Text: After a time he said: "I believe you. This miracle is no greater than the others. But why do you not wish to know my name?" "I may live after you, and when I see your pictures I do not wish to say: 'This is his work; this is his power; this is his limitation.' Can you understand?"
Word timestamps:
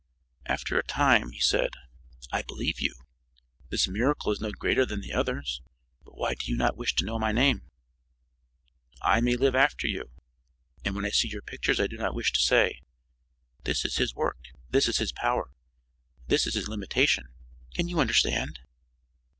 After 0.47 0.79
a 0.79 0.83
time 0.83 1.29
he 1.29 1.39
said: 1.39 1.75
"I 2.31 2.41
believe 2.41 2.79
you. 2.81 2.95
This 3.69 3.87
miracle 3.87 4.31
is 4.31 4.41
no 4.41 4.49
greater 4.51 4.83
than 4.83 5.01
the 5.01 5.13
others. 5.13 5.61
But 6.03 6.17
why 6.17 6.33
do 6.33 6.49
you 6.51 6.57
not 6.57 6.75
wish 6.75 6.95
to 6.95 7.05
know 7.05 7.19
my 7.19 7.31
name?" 7.31 7.69
"I 9.03 9.21
may 9.21 9.35
live 9.35 9.53
after 9.53 9.85
you, 9.85 10.09
and 10.83 10.95
when 10.95 11.05
I 11.05 11.11
see 11.11 11.27
your 11.27 11.43
pictures 11.43 11.79
I 11.79 11.85
do 11.85 11.97
not 11.97 12.15
wish 12.15 12.31
to 12.31 12.39
say: 12.39 12.81
'This 13.63 13.85
is 13.85 13.97
his 13.97 14.15
work; 14.15 14.39
this 14.71 14.87
is 14.87 14.97
his 14.97 15.11
power; 15.11 15.51
this 16.25 16.47
is 16.47 16.55
his 16.55 16.67
limitation.' 16.67 17.27
Can 17.75 17.87
you 17.87 17.99
understand?" 17.99 18.59